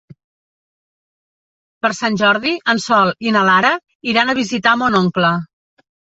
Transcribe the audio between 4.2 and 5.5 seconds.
a visitar mon oncle.